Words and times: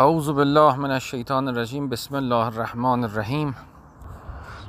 اعوذ 0.00 0.30
بالله 0.30 0.76
من 0.76 0.90
الشیطان 0.90 1.48
الرجیم. 1.48 1.88
بسم 1.88 2.14
الله 2.14 2.46
الرحمن 2.46 3.04
الرحیم. 3.04 3.54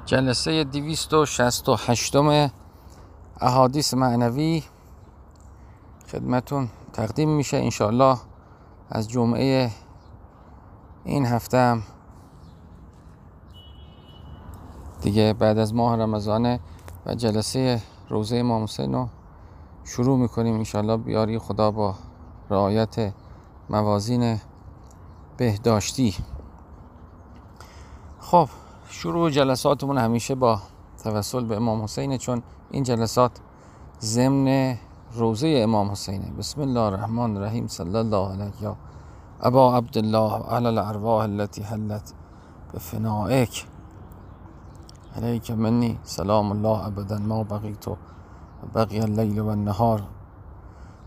جلسه 0.05 0.63
268 0.63 2.15
احادیث 3.41 3.93
معنوی 3.93 4.63
خدمتون 6.11 6.69
تقدیم 6.93 7.29
میشه 7.29 7.57
انشاءالله 7.57 8.17
از 8.89 9.09
جمعه 9.09 9.71
این 11.03 11.25
هفته 11.25 11.57
هم. 11.57 11.83
دیگه 15.01 15.33
بعد 15.33 15.57
از 15.57 15.73
ماه 15.73 15.95
رمضان 15.95 16.59
و 17.05 17.15
جلسه 17.15 17.81
روزه 18.09 18.37
امام 18.37 18.63
حسین 18.63 18.93
رو 18.93 19.07
شروع 19.83 20.17
می‌کنیم. 20.17 20.55
انشاءالله 20.55 20.97
بیاری 20.97 21.39
خدا 21.39 21.71
با 21.71 21.95
رعایت 22.49 23.13
موازین 23.69 24.39
بهداشتی. 25.41 26.15
خب 28.19 28.49
شروع 28.89 29.29
جلساتمون 29.29 29.97
همیشه 29.97 30.35
با 30.35 30.59
توسل 31.03 31.45
به 31.45 31.55
امام 31.55 31.83
حسین 31.83 32.17
چون 32.17 32.43
این 32.71 32.83
جلسات 32.83 33.31
ضمن 34.01 34.77
روزه 35.13 35.47
امام 35.63 35.91
حسینه. 35.91 36.31
بسم 36.39 36.61
الله 36.61 36.79
الرحمن 36.79 37.37
الرحیم 37.37 37.67
صلی 37.67 37.95
الله 37.95 38.31
علیه 38.31 38.51
یا 38.61 38.75
ابا 39.41 39.77
عبدالله 39.77 40.31
علی 40.33 40.67
الارواح 40.67 41.23
التي 41.23 41.63
حلت 41.63 42.13
بفنائک. 42.73 43.65
علیک 45.15 45.51
منی 45.51 45.99
سلام 46.03 46.51
الله 46.51 46.87
ابدا 46.87 47.17
ما 47.17 47.43
بقیت 47.43 47.85
بقی 48.75 48.99
اللیل 48.99 49.39
و 49.39 49.47
النهار. 49.47 50.03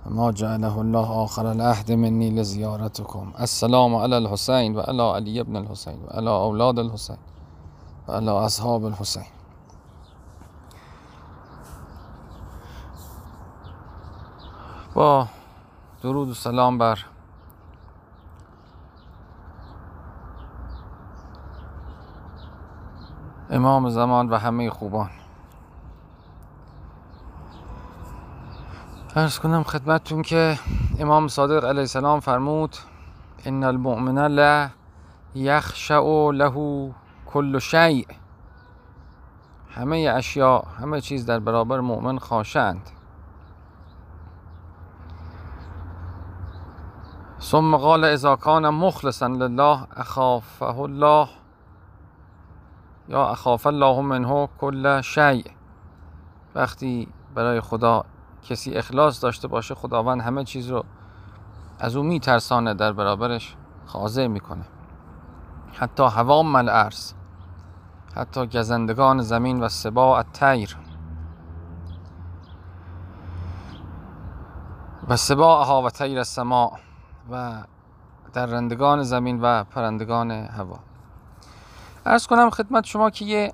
ما 0.06 0.30
جعله 0.30 0.80
الله 0.80 1.24
آخر 1.24 1.52
العهد 1.52 1.92
مني 1.92 2.30
لزيارتكم 2.30 3.32
السلام 3.40 3.94
على 3.96 4.18
الحسين 4.18 4.76
وعلى 4.76 5.02
علي 5.02 5.42
بن 5.42 5.56
الحسين 5.56 5.98
وعلى 6.04 6.30
أولاد 6.30 6.78
الحسين 6.78 7.16
وعلى 8.08 8.30
أصحاب 8.30 8.86
الحسين 8.86 9.24
با 14.96 15.26
درود 16.02 16.28
و 16.28 16.34
سلام 16.34 16.78
بر 16.78 16.98
امام 23.50 23.88
زمان 23.90 24.28
و 24.28 24.34
همه 24.38 24.70
خوبان. 24.70 25.23
ارز 29.16 29.38
کنم 29.38 29.62
خدمتتون 29.62 30.22
که 30.22 30.58
امام 30.98 31.28
صادق 31.28 31.64
علیه 31.64 31.80
السلام 31.80 32.20
فرمود 32.20 32.76
ان 33.44 33.64
المؤمن 33.64 34.18
لا 34.26 34.70
یخشع 35.34 36.30
له 36.30 36.90
کل 37.26 37.58
شیء. 37.58 38.06
همه 39.70 40.12
اشیاء 40.16 40.64
همه 40.80 41.00
چیز 41.00 41.26
در 41.26 41.38
برابر 41.38 41.80
مؤمن 41.80 42.18
خاشند 42.18 42.90
ثم 47.40 47.76
قال 47.76 48.04
اذا 48.04 48.36
کان 48.36 48.68
مخلصا 48.68 49.26
لله 49.26 49.86
اخافه 49.96 50.78
الله 50.78 51.28
یا 53.08 53.26
اخاف 53.26 53.66
الله 53.66 54.00
منه 54.00 54.48
کل 54.60 55.00
شیء. 55.00 55.44
وقتی 56.54 57.08
برای 57.34 57.60
خدا 57.60 58.04
کسی 58.44 58.74
اخلاص 58.74 59.22
داشته 59.24 59.48
باشه 59.48 59.74
خداوند 59.74 60.20
همه 60.20 60.44
چیز 60.44 60.70
رو 60.70 60.84
از 61.78 61.96
او 61.96 62.02
میترسانه 62.02 62.74
در 62.74 62.92
برابرش 62.92 63.56
خاضع 63.86 64.26
می‌کنه. 64.26 64.64
حتی 65.72 66.02
هوام 66.02 66.56
الارض 66.56 67.12
حتی 68.16 68.46
گزندگان 68.46 69.22
زمین 69.22 69.60
و 69.60 69.68
سباع 69.68 70.16
الطیر 70.18 70.76
و 75.08 75.16
سباعها 75.16 75.82
و 75.82 75.90
طیر 75.90 76.18
السماء 76.18 76.70
و 77.30 77.62
درندگان 78.32 79.02
زمین 79.02 79.40
و 79.42 79.64
پرندگان 79.64 80.30
هوا. 80.30 80.78
ارز 82.06 82.26
کنم 82.26 82.50
خدمت 82.50 82.84
شما 82.84 83.10
که 83.10 83.24
یه 83.24 83.52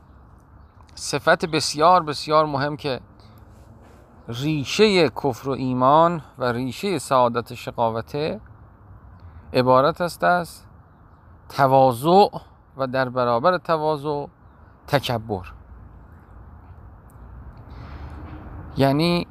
صفت 0.95 1.45
بسیار 1.45 2.03
بسیار 2.03 2.47
مهم 2.47 2.77
که 2.77 3.01
ریشه 4.31 5.09
کفر 5.09 5.49
و 5.49 5.53
ایمان 5.53 6.23
و 6.39 6.53
ریشه 6.53 6.99
سعادت 6.99 7.55
شقاوته 7.55 8.41
عبارت 9.53 10.01
است 10.01 10.25
از 10.25 10.61
تواضع 11.49 12.29
و 12.77 12.87
در 12.87 13.09
برابر 13.09 13.59
تواضع 13.59 14.27
تکبر. 14.87 15.53
یعنی 18.77 19.27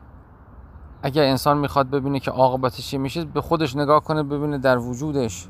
اگر 1.04 1.24
انسان 1.24 1.58
می‌خواد 1.58 1.90
ببینه 1.90 2.20
که 2.20 2.31
عاقبتش 2.31 2.90
چی 2.90 2.98
میشه 2.98 3.26
به 3.26 3.42
خودش 3.42 3.76
نگاه 3.76 4.04
کنه 4.04 4.24
ببینه 4.24 4.58
در 4.58 4.78
وجودش 4.78 5.48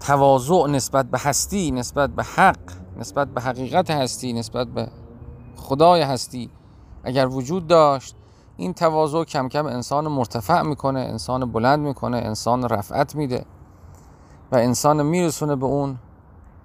تواضع 0.00 0.66
نسبت 0.66 1.06
به 1.06 1.18
هستی 1.18 1.70
نسبت 1.70 2.10
به 2.10 2.22
حق 2.22 2.58
نسبت 2.96 3.28
به 3.28 3.40
حقیقت 3.40 3.90
هستی 3.90 4.32
نسبت 4.32 4.68
به 4.68 4.88
خدای 5.56 6.02
هستی 6.02 6.50
اگر 7.04 7.26
وجود 7.26 7.66
داشت 7.66 8.16
این 8.60 8.74
تواضع 8.74 9.24
کم 9.24 9.48
کم 9.48 9.66
انسان 9.66 10.08
مرتفع 10.08 10.62
می‌کنه 10.62 11.00
انسان 11.00 11.52
بلند 11.52 11.80
می‌کنه 11.80 12.16
انسان 12.16 12.68
رفعت 12.68 13.14
میده 13.14 13.44
و 14.52 14.56
انسان 14.56 15.02
میرسونه 15.02 15.56
به 15.56 15.66
اون 15.66 15.98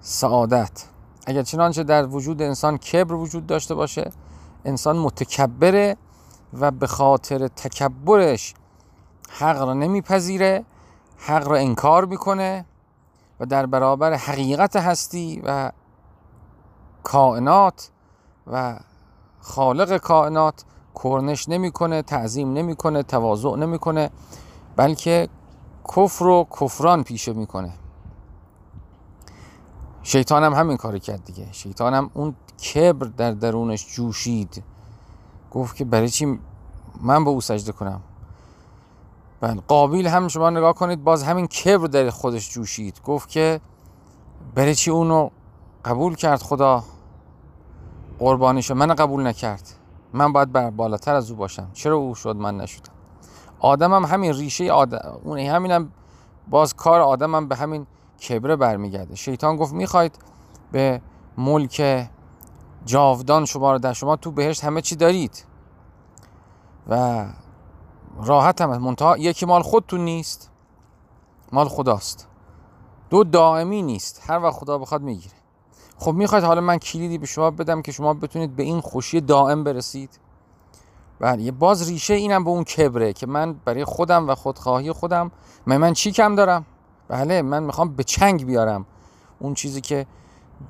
سعادت. 0.00 0.84
اگر 1.26 1.42
چنانچه 1.42 1.84
در 1.84 2.06
وجود 2.06 2.42
انسان 2.42 2.78
کبر 2.78 3.14
وجود 3.14 3.46
داشته 3.46 3.74
باشه 3.74 4.10
انسان 4.64 4.98
متکبره 4.98 5.96
و 6.52 6.70
به 6.70 6.86
خاطر 6.86 7.48
تکبرش 7.48 8.54
حق 9.30 9.62
را 9.62 9.74
نمیپذیره 9.74 10.64
حق 11.18 11.48
را 11.48 11.56
انکار 11.56 12.04
می‌کنه 12.04 12.64
و 13.40 13.46
در 13.46 13.66
برابر 13.66 14.12
حقیقت 14.12 14.76
هستی 14.76 15.42
و 15.44 15.72
کائنات 17.02 17.90
و 18.46 18.78
خالق 19.40 19.96
کائنات 19.96 20.64
کرنش 21.02 21.48
نمی‌کنه 21.48 22.02
تعظیم 22.02 22.52
نمی‌کنه 22.52 23.02
تواضع 23.02 23.56
نمی‌کنه 23.56 24.10
بلکه 24.76 25.28
کفر 25.96 26.26
و 26.26 26.46
کفران 26.60 27.02
پیشه 27.02 27.32
می‌کنه. 27.32 27.72
شیطان 30.02 30.42
هم 30.44 30.52
همین 30.52 30.76
کاری 30.76 31.00
کرد 31.00 31.24
دیگه. 31.24 31.52
شیطان 31.52 31.94
هم 31.94 32.10
اون 32.14 32.34
کبر 32.74 33.06
در 33.06 33.30
درونش 33.30 33.94
جوشید. 33.94 34.62
گفت 35.50 35.76
که 35.76 35.84
برای 35.84 36.08
چی 36.08 36.38
من 37.00 37.24
به 37.24 37.30
او 37.30 37.40
سجده 37.40 37.72
کنم؟ 37.72 38.00
بله 39.40 39.60
قابیل 39.68 40.06
هم 40.06 40.28
شما 40.28 40.50
نگاه 40.50 40.72
کنید 40.72 41.04
باز 41.04 41.22
همین 41.22 41.46
کبر 41.46 41.86
در 41.86 42.10
خودش 42.10 42.50
جوشید. 42.50 43.00
گفت 43.04 43.28
که 43.28 43.60
برای 44.54 44.74
چی 44.74 44.90
اونو 44.90 45.30
قبول 45.84 46.14
کرد 46.14 46.42
خدا؟ 46.42 46.84
قربانیشو 48.18 48.74
من 48.74 48.94
قبول 48.94 49.26
نکرد. 49.26 49.83
من 50.14 50.32
باید 50.32 50.52
بر 50.52 50.70
بالاتر 50.70 51.14
از 51.14 51.30
او 51.30 51.36
باشم. 51.36 51.70
چرا 51.72 51.96
او 51.96 52.14
شد 52.14 52.36
من 52.36 52.56
نشدم 52.56 52.92
آدم 53.58 53.94
هم 53.94 54.04
همین 54.04 54.32
ریشه 54.32 54.72
آدم 54.72 55.20
اون 55.24 55.38
همین 55.38 55.70
هم 55.70 55.92
باز 56.48 56.74
کار 56.74 57.00
آدم 57.00 57.34
هم 57.34 57.48
به 57.48 57.56
همین 57.56 57.86
کبره 58.28 58.56
برمیگرده. 58.56 59.14
شیطان 59.14 59.56
گفت 59.56 59.72
می‌خواید 59.72 60.18
به 60.72 61.00
ملک 61.38 62.08
جاودان 62.84 63.44
شما 63.44 63.72
رو 63.72 63.78
در 63.78 63.92
شما 63.92 64.16
تو 64.16 64.30
بهشت 64.30 64.64
همه 64.64 64.80
چی 64.80 64.96
دارید؟ 64.96 65.44
و 66.88 67.24
راحت 68.22 68.60
هم 68.60 68.76
منتها 68.76 69.16
یکی 69.18 69.46
مال 69.46 69.62
خودتون 69.62 70.00
نیست. 70.00 70.50
مال 71.52 71.68
خداست. 71.68 72.28
دو 73.10 73.24
دائمی 73.24 73.82
نیست. 73.82 74.30
هر 74.30 74.38
وقت 74.42 74.54
خدا 74.54 74.78
بخواد 74.78 75.02
می‌گیره. 75.02 75.34
خب 75.98 76.12
می‌خواید 76.12 76.44
حالا 76.44 76.60
من 76.60 76.78
کلیدی 76.78 77.18
به 77.18 77.26
شما 77.26 77.50
بدم 77.50 77.82
که 77.82 77.92
شما 77.92 78.14
بتونید 78.14 78.56
به 78.56 78.62
این 78.62 78.80
خوشی 78.80 79.20
دائم 79.20 79.64
برسید. 79.64 80.10
بله 81.20 81.50
باز 81.50 81.88
ریشه 81.88 82.14
اینم 82.14 82.44
به 82.44 82.50
اون 82.50 82.64
کبره 82.64 83.12
که 83.12 83.26
من 83.26 83.52
برای 83.64 83.84
خودم 83.84 84.28
و 84.28 84.34
خودخواهی 84.34 84.92
خودم 84.92 85.30
من 85.66 85.76
من 85.76 85.92
چی 85.92 86.12
کم 86.12 86.34
دارم؟ 86.34 86.64
بله 87.08 87.42
من 87.42 87.62
می‌خوام 87.62 87.94
به 87.94 88.04
چنگ 88.04 88.46
بیارم. 88.46 88.86
اون 89.38 89.54
چیزی 89.54 89.80
که 89.80 90.06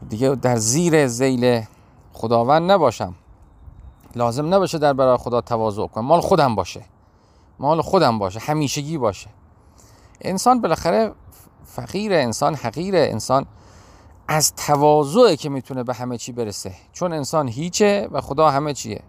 دیگه 0.08 0.34
در 0.34 0.56
زیر 0.56 1.06
زیل 1.06 1.62
خداوند 2.12 2.70
نباشم. 2.70 3.14
لازم 4.16 4.54
نباشه 4.54 4.78
در 4.78 4.92
برای 4.92 5.16
خدا 5.16 5.40
تواضع 5.40 5.86
کنم. 5.86 6.04
مال 6.04 6.20
خودم 6.20 6.54
باشه. 6.54 6.84
مال 7.58 7.82
خودم 7.82 8.18
باشه. 8.18 8.40
همیشگی 8.40 8.98
باشه. 8.98 9.30
انسان 10.20 10.60
بالاخره 10.60 11.12
فقیر 11.64 12.12
انسان 12.12 12.54
حقیر 12.54 12.96
انسان 12.96 13.46
از 14.28 14.54
تواضعه 14.54 15.36
که 15.36 15.48
می‌تونه 15.48 15.82
به 15.82 15.94
همه 15.94 16.18
چی 16.18 16.32
برسه. 16.32 16.72
چون 16.92 17.12
انسان 17.12 17.48
هیچه 17.48 18.08
و 18.12 18.20
خدا 18.20 18.50
همه 18.50 18.74
چیه. 18.74 19.02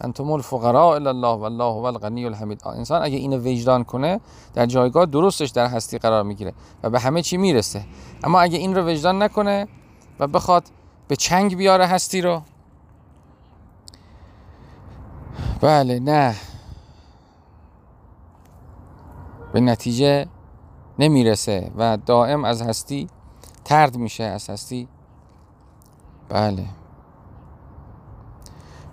انتم 0.00 0.30
الفقراء 0.30 0.94
الا 0.94 1.10
الله 1.10 1.40
والله 1.40 1.64
هو 1.64 1.84
الغنی 1.84 2.26
الحمید. 2.26 2.62
انسان 2.66 3.02
اگه 3.02 3.16
اینو 3.16 3.36
وجدان 3.38 3.84
کنه 3.84 4.20
در 4.54 4.66
جایگاه 4.66 5.06
درستش 5.06 5.48
در 5.48 5.66
هستی 5.66 5.98
قرار 5.98 6.22
می‌گیره 6.22 6.54
و 6.82 6.90
به 6.90 7.00
همه 7.00 7.22
چی 7.22 7.36
می‌رسه. 7.36 7.84
اما 8.24 8.40
اگه 8.40 8.58
این 8.58 8.76
رو 8.76 8.88
وجدان 8.88 9.22
نکنه 9.22 9.68
و 10.20 10.26
بخواد 10.26 10.64
به 11.08 11.16
چنگ 11.16 11.56
بیاره 11.56 11.86
هستی 11.86 12.20
رو 12.20 12.42
بله 15.60 15.98
نه. 15.98 16.34
به 19.52 19.60
نتیجه 19.60 20.26
نمی‌رسه 20.98 21.70
و 21.76 21.98
دائم 22.06 22.44
از 22.44 22.62
هستی 22.62 23.08
ترد 23.70 23.96
میشه 23.96 24.24
از 24.24 24.50
هستی؟ 24.50 24.88
بله. 26.28 26.66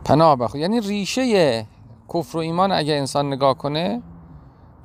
پناه 0.06 0.35
بخو. 0.35 0.57
یعنی 0.57 0.79
ریشه 0.79 1.68
کفر 2.13 2.38
و 2.38 2.39
ایمان 2.39 2.71
اگه 2.71 2.94
انسان 2.94 3.33
نگاه 3.33 3.57
کنه 3.57 4.01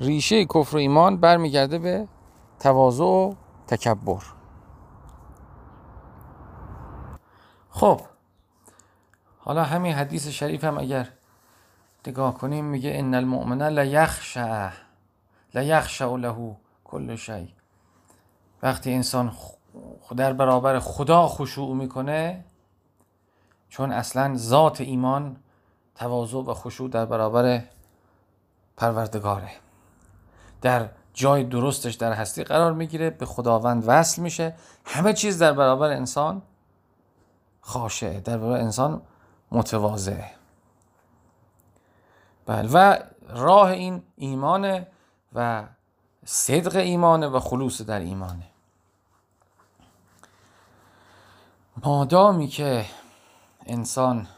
ریشه 0.00 0.44
کفر 0.44 0.76
و 0.76 0.78
ایمان 0.78 1.16
برمیگرده 1.16 1.78
به 1.78 2.08
تواضع 2.60 3.04
و 3.04 3.34
تکبر. 3.66 4.22
خب 7.70 8.00
حالا 9.38 9.64
همین 9.64 9.92
حدیث 9.92 10.28
شریف 10.28 10.64
هم 10.64 10.78
اگر 10.78 11.08
نگاه 12.06 12.34
کنیم 12.34 12.64
میگه 12.64 12.92
ان 12.94 13.14
المؤمن 13.14 13.68
لا 13.68 13.84
یخشع 13.84 14.70
لا 15.54 15.62
یخشع 15.62 16.16
له 16.16 16.56
کل 16.84 17.16
شی. 17.16 17.54
وقتی 18.62 18.92
انسان 18.94 19.32
در 20.16 20.32
برابر 20.32 20.78
خدا 20.78 21.28
خشوع 21.28 21.76
می‌کنه 21.76 22.44
چون 23.68 23.92
اصلا 23.92 24.36
ذات 24.36 24.80
ایمان 24.80 25.36
تواضع 25.94 26.38
و 26.38 26.54
خشوع 26.54 26.90
در 26.90 27.06
برابر 27.06 27.64
پروردگاره. 28.76 29.50
در 30.62 30.88
جای 31.14 31.44
درستش 31.44 31.94
در 31.94 32.12
هستی 32.12 32.44
قرار 32.44 32.72
می‌گیره 32.72 33.10
به 33.10 33.26
خداوند 33.26 33.84
وصل 33.86 34.22
میشه. 34.22 34.54
همه 34.84 35.12
چیز 35.12 35.38
در 35.38 35.52
برابر 35.52 35.90
انسان 35.90 36.42
خاشه 37.60 38.20
در 38.20 38.38
برابر 38.38 38.60
انسان 38.60 39.02
متواضعه 39.50 40.30
بله 42.46 42.68
و 42.72 42.98
راه 43.28 43.70
این 43.70 44.02
ایمانه 44.16 44.86
و 45.34 45.64
صدق 46.24 46.76
ایمانه 46.76 47.26
و 47.26 47.40
خلوص 47.40 47.82
در 47.82 48.00
ایمانه. 48.00 48.51
مادامی 51.76 52.48
که 52.48 52.86
انسان 53.66 54.28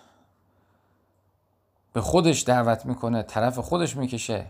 به 1.93 2.01
خودش 2.01 2.43
دعوت 2.43 2.87
می‌کنه 2.87 3.23
طرف 3.23 3.59
خودش 3.59 3.97
می‌کشه 3.97 4.47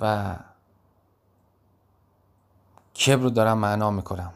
و 0.00 0.36
کبر 3.06 3.22
رو 3.22 3.30
دارم 3.30 3.58
معنا 3.58 3.90
می‌کنم. 3.90 4.32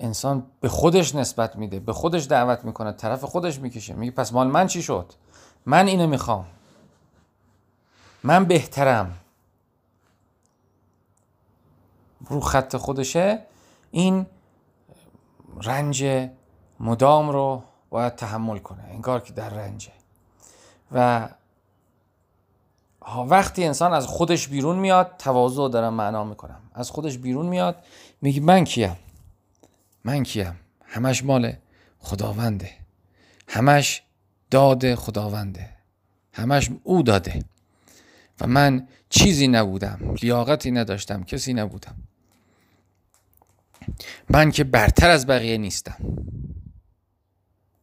انسان 0.00 0.46
به 0.60 0.68
خودش 0.68 1.14
نسبت 1.14 1.56
میده 1.56 1.80
به 1.80 1.92
خودش 1.92 2.26
دعوت 2.26 2.64
می‌کنه 2.64 2.92
طرف 2.92 3.24
خودش 3.24 3.58
می‌کشه. 3.58 3.94
میگه 3.94 4.12
پس 4.12 4.32
مال 4.32 4.46
من 4.46 4.66
چی 4.66 4.82
شد؟ 4.82 5.12
من 5.66 5.86
اینو 5.86 6.06
می‌خوام. 6.06 6.46
من 8.22 8.44
بهترم. 8.44 9.16
رو 12.26 12.40
خط 12.40 12.76
خودشه. 12.76 13.42
این 13.90 14.26
رنج 15.62 16.28
مدام 16.80 17.30
رو 17.30 17.62
باید 17.90 18.14
تحمل 18.14 18.58
کنه 18.58 18.84
انگار 18.90 19.20
که 19.20 19.32
در 19.32 19.48
رنجه. 19.48 19.92
و 20.92 21.28
وقتی 23.28 23.64
انسان 23.64 23.92
از 23.92 24.06
خودش 24.06 24.48
بیرون 24.48 24.78
میاد 24.78 25.14
تواضع 25.18 25.68
دارم 25.68 25.94
معنا 25.94 26.24
می‌کنم. 26.24 26.60
از 26.74 26.90
خودش 26.90 27.18
بیرون 27.18 27.46
میاد 27.46 27.84
میگه 28.22 28.40
من 28.40 28.64
کیم؟ 28.64 28.96
من 30.04 30.22
کیم؟ 30.22 30.60
همش 30.84 31.24
مال 31.24 31.52
خداونده. 31.98 32.70
همش 33.48 34.02
داد 34.50 34.94
خداونده. 34.94 35.70
همش 36.32 36.70
او 36.82 37.02
داده. 37.02 37.44
و 38.40 38.46
من 38.46 38.88
چیزی 39.10 39.48
نبودم 39.48 40.14
لیاقتی 40.22 40.70
نداشتم 40.70 41.24
کسی 41.24 41.54
نبودم. 41.54 41.94
من 44.28 44.50
که 44.50 44.64
برتر 44.64 45.10
از 45.10 45.26
بقیه 45.26 45.58
نیستم. 45.58 45.96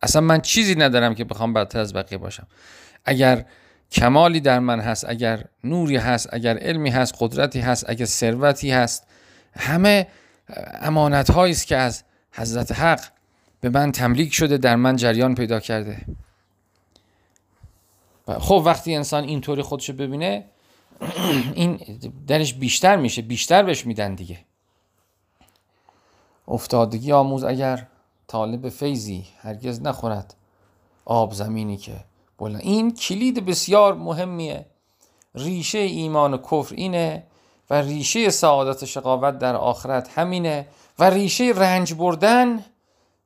اصلا 0.01 0.21
من 0.21 0.41
چیزی 0.41 0.75
ندارم 0.75 1.15
که 1.15 1.23
بخوام 1.23 1.53
برتر 1.53 1.79
از 1.79 1.93
بقیه 1.93 2.17
باشم. 2.17 2.47
اگر 3.05 3.45
کمالی 3.91 4.39
در 4.39 4.59
من 4.59 4.79
هست 4.79 5.05
اگر 5.09 5.45
نوری 5.63 5.97
هست 5.97 6.33
اگر 6.33 6.57
علمی 6.57 6.89
هست 6.89 7.15
قدرتی 7.19 7.59
هست 7.59 7.89
اگر 7.89 8.05
ثروتی 8.05 8.71
هست 8.71 9.07
همه 9.59 10.07
امانت 10.81 11.31
هایی 11.31 11.53
است 11.53 11.67
که 11.67 11.77
از 11.77 12.03
حضرت 12.31 12.71
حق 12.71 13.01
به 13.61 13.69
من 13.69 13.91
تملیک 13.91 14.33
شده 14.33 14.57
در 14.57 14.75
من 14.75 14.95
جریان 14.95 15.35
پیدا 15.35 15.59
کرده. 15.59 16.01
خب 18.27 18.63
وقتی 18.65 18.95
انسان 18.95 19.23
اینطوری 19.23 19.61
خودشو 19.61 19.93
ببینه 19.93 20.45
این 21.55 21.79
درش 22.27 22.53
بیشتر 22.53 22.95
میشه 22.95 23.21
بیشتر 23.21 23.63
بهش 23.63 23.85
میدن 23.85 24.15
دیگه. 24.15 24.37
افتادگی 26.47 27.11
آموز 27.11 27.43
اگر 27.43 27.87
طالب 28.27 28.69
فیضی 28.69 29.25
هرگز 29.41 29.81
نخورد. 29.81 30.33
آب 31.05 31.33
زمینی 31.33 31.77
که 31.77 31.95
بلند 32.37 32.61
این 32.61 32.93
کلید 32.93 33.45
بسیار 33.45 33.93
مهمیه. 33.93 34.65
ریشه 35.35 35.77
ایمان 35.77 36.33
و 36.33 36.37
کفر 36.37 36.75
اینه 36.75 37.23
و 37.69 37.73
ریشه 37.81 38.29
سعادت 38.29 38.85
شقاوت 38.85 39.39
در 39.39 39.55
آخرت 39.55 40.17
همینه 40.17 40.67
و 40.99 41.09
ریشه 41.09 41.53
رنج 41.55 41.93
بردن 41.93 42.65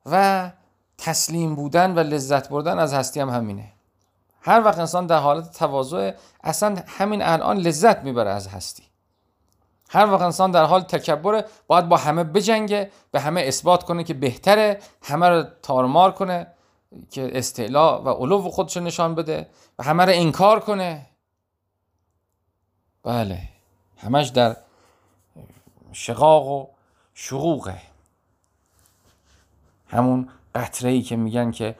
و 0.05 0.51
تسلیم 0.97 1.55
بودن 1.55 1.95
و 1.95 1.99
لذت 1.99 2.49
بردن 2.49 2.79
از 2.79 2.93
هستی 2.93 3.19
هم 3.19 3.29
همینه. 3.29 3.71
هر 4.41 4.65
وقت 4.65 4.79
انسان 4.79 5.05
در 5.05 5.17
حالت 5.17 5.57
تواضع 5.57 6.11
اصلا 6.43 6.75
همین 6.87 7.21
الان 7.21 7.57
لذت 7.57 8.03
می‌بره 8.03 8.29
از 8.29 8.47
هستی. 8.47 8.83
هر 9.93 10.11
وقت 10.11 10.21
انسان 10.21 10.51
در 10.51 10.63
حال 10.63 10.81
تکبره 10.81 11.45
باید 11.67 11.89
با 11.89 11.97
همه 11.97 12.23
بجنگه 12.23 12.91
به 13.11 13.19
همه 13.19 13.41
اثبات 13.41 13.83
کنه 13.83 14.03
که 14.03 14.13
بهتره 14.13 14.79
همه 15.01 15.29
رو 15.29 15.43
تارمار 15.61 16.11
کنه 16.11 16.47
که 17.11 17.31
استعلا 17.33 18.01
و 18.01 18.09
علو 18.09 18.41
خودش 18.41 18.77
نشان 18.77 19.15
بده 19.15 19.49
و 19.79 19.83
همه 19.83 20.05
رو 20.05 20.11
انکار 20.15 20.59
کنه. 20.59 21.05
بله 23.03 23.39
همش 23.97 24.27
در 24.27 24.55
شقاق 25.91 26.47
و 26.47 26.67
شقوقه. 27.13 27.81
همون 29.87 30.29
قطره 30.55 30.89
ای 30.89 31.01
که 31.01 31.15
میگن 31.15 31.51
که 31.51 31.75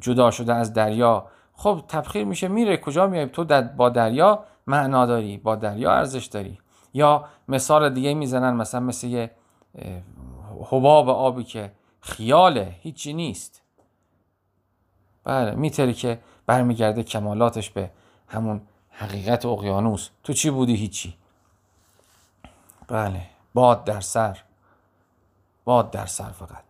جدا 0.00 0.30
شده 0.30 0.54
از 0.54 0.72
دریا. 0.72 1.26
خب 1.54 1.84
تبخیر 1.88 2.24
میشه 2.24 2.48
میره 2.48 2.76
کجا 2.76 3.06
میای؟ 3.06 3.26
تو 3.26 3.62
با 3.76 3.88
دریا 3.88 4.44
معنا 4.66 5.06
داری 5.06 5.36
با 5.36 5.56
دریا 5.56 5.92
ارزش 5.92 6.24
داری. 6.24 6.58
یا 6.94 7.24
مثال 7.48 7.94
دیگه 7.94 8.14
می‌زنن 8.14 8.54
مثلا 8.54 8.80
مثل 8.80 9.06
یه 9.06 9.30
حباب 10.70 11.08
آبی 11.08 11.44
که 11.44 11.72
خیاله 12.00 12.76
هیچی 12.80 13.12
نیست. 13.12 13.62
بله 15.24 15.54
میتری 15.54 15.94
که 15.94 16.20
برمیگرده 16.46 17.02
کمالاتش 17.02 17.70
به 17.70 17.90
همون 18.28 18.60
حقیقت 18.90 19.46
اقیانوس. 19.46 20.10
تو 20.24 20.32
چی 20.32 20.50
بودی 20.50 20.76
هیچی؟ 20.76 21.16
بله 22.88 23.22
باد 23.54 23.84
در 23.84 24.00
سر. 24.00 24.42
باد 25.64 25.90
در 25.90 26.06
سر 26.06 26.30
فقط. 26.30 26.64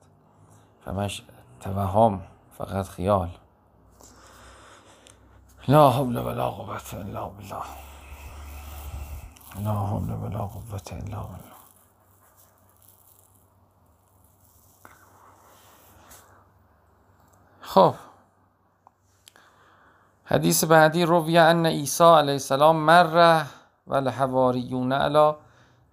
فمش 0.84 1.22
توهم 1.60 2.20
فقط 2.58 2.88
خیال. 2.88 3.28
لا 5.68 5.90
حول 5.90 6.16
ولا 6.16 6.50
قوة 6.50 6.94
الا 6.94 7.28
بالله. 7.28 7.64
لا 9.64 9.72
حول 9.72 10.10
ولا 10.10 10.38
قوة 10.38 10.80
الا 10.92 11.22
بالله. 11.22 11.56
خب. 17.60 17.94
حدیث 20.24 20.64
بعدی 20.64 21.04
روی 21.04 21.38
ان 21.38 21.66
عیسی 21.66 22.04
علیه 22.04 22.32
السلام 22.32 22.76
مر 22.76 23.44
و 23.86 23.94
الحواریون 23.94 24.92
علی 24.92 25.32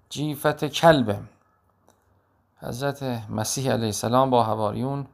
جیفت 0.09 0.65
کلب. 0.65 1.23
حضرت 2.59 3.03
مسیح 3.29 3.71
علیه 3.71 3.85
السلام 3.85 4.29
با 4.29 4.43
حواریون 4.43 5.07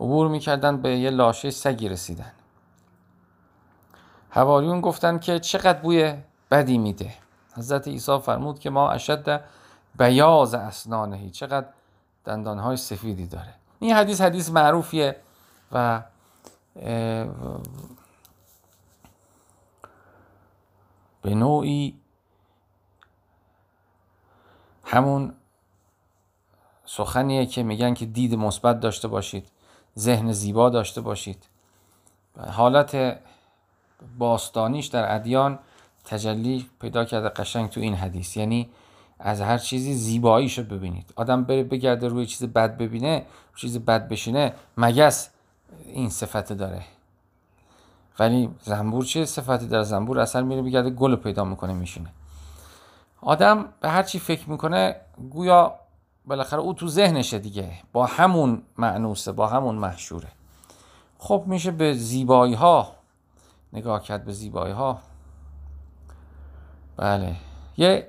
عبور 0.00 0.28
می‌کردن 0.28 0.82
به 0.82 0.98
یه 0.98 1.10
لاشه 1.10 1.50
سگی 1.50 1.88
رسیدن. 1.88 2.32
حواریون 4.30 4.80
گفتن 4.80 5.18
که 5.18 5.38
چقدر 5.38 5.78
بوی 5.78 6.14
بدی 6.50 6.78
میده. 6.78 7.14
حضرت 7.56 7.88
عیسی 7.88 8.18
فرمود 8.18 8.58
که 8.58 8.70
ما 8.70 8.90
اشد 8.90 9.40
بیاز 9.98 10.54
اسنانهی 10.54 11.30
چقدر 11.30 11.66
دندانهای 12.24 12.76
سفیدی 12.76 13.26
داره. 13.26 13.54
این 13.78 13.92
حدیث 13.92 14.20
حدیث 14.20 14.50
معروفیه 14.50 15.16
و 15.72 16.02
به 21.22 21.34
نوعی 21.34 22.00
همون 24.84 25.34
سخنیه 26.84 27.46
که 27.46 27.62
میگن 27.62 27.94
که 27.94 28.06
دید 28.06 28.34
مثبت 28.34 28.80
داشته 28.80 29.08
باشید 29.08 29.48
ذهن 29.98 30.32
زیبا 30.32 30.70
داشته 30.70 31.00
باشید. 31.00 31.46
حالت 32.50 33.18
باستانیش 34.18 34.86
در 34.86 35.14
ادیان 35.14 35.58
تجلی 36.06 36.66
پیدا 36.80 37.04
کرده 37.04 37.28
قشنگ 37.28 37.70
تو 37.70 37.80
این 37.80 37.94
حدیث. 37.94 38.36
یعنی 38.36 38.68
از 39.18 39.40
هر 39.40 39.58
چیزی 39.58 39.94
زیباییشو 39.94 40.62
ببینید. 40.62 41.12
آدم 41.16 41.44
بره 41.44 41.64
بگرده 41.64 42.08
روی 42.08 42.26
چیز 42.26 42.44
بد 42.44 42.76
ببینه 42.76 43.26
چیز 43.56 43.78
بد 43.78 44.08
بشینه 44.08 44.52
مگس 44.76 45.30
این 45.84 46.10
صفت 46.10 46.52
داره. 46.52 46.82
ولی 48.18 48.50
زنبور 48.62 49.04
چه 49.04 49.24
صفتی 49.24 49.66
داره؟ 49.66 49.84
زنبور 49.84 50.18
اصلا 50.18 50.42
میره 50.42 50.62
بگرده 50.62 50.90
گل 50.90 51.16
پیدا 51.16 51.44
می‌کنه 51.44 51.72
میشینه. 51.72 52.08
آدم 53.20 53.68
به 53.80 53.88
هر 53.88 54.02
چی 54.02 54.18
فکر 54.18 54.50
می‌کنه 54.50 54.96
گویا 55.30 55.74
بالاخره 56.26 56.60
او 56.60 56.74
تو 56.74 56.88
ذهنشه 56.88 57.38
دیگه. 57.38 57.72
با 57.92 58.06
همون 58.06 58.62
معنوسه 58.78 59.32
با 59.32 59.46
همون 59.46 59.74
محشوره. 59.74 60.28
خب 61.18 61.44
میشه 61.46 61.70
به 61.70 61.94
زیبایی 61.94 62.54
ها 62.54 62.92
نگاه 63.72 64.02
کرد 64.02 64.24
به 64.24 64.32
زیبایی 64.32 64.72
ها 64.72 64.98
بله. 66.96 67.36
یه 67.76 68.08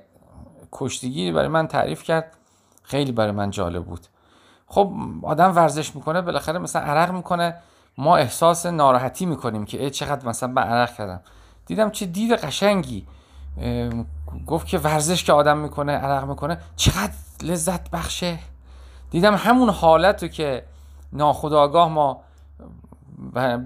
کشتیگیری 0.72 1.32
برای 1.32 1.48
من 1.48 1.66
تعریف 1.66 2.02
کرد. 2.02 2.36
خیلی 2.82 3.12
برای 3.12 3.32
من 3.32 3.50
جالب 3.50 3.84
بود. 3.84 4.06
خب 4.66 4.92
آدم 5.22 5.56
ورزش 5.56 5.96
می‌کنه 5.96 6.20
بالاخره 6.20 6.58
مثلا 6.58 6.82
عرق 6.82 7.10
می‌کنه. 7.10 7.54
ما 7.98 8.16
احساس 8.16 8.66
ناراحتی 8.66 9.26
می‌کنیم 9.26 9.64
که 9.64 9.82
ای 9.82 9.90
چقدر 9.90 10.28
مثلا 10.28 10.48
من 10.48 10.62
عرق 10.62 10.94
کردم. 10.94 11.20
دیدم 11.66 11.90
چه 11.90 12.06
دید 12.06 12.32
قشنگی. 12.32 13.06
گفت 14.46 14.66
که 14.66 14.78
ورزش 14.78 15.24
که 15.24 15.32
آدم 15.32 15.58
می‌کنه 15.58 15.92
عرق 15.92 16.24
می‌کنه 16.24 16.58
چقدر 16.76 17.12
لذت 17.42 17.90
بخشه. 17.90 18.38
دیدم 19.10 19.34
همون 19.34 19.68
حالت 19.68 20.22
رو 20.22 20.28
که 20.28 20.64
ناخداگاه 21.12 21.88
ما 21.88 22.20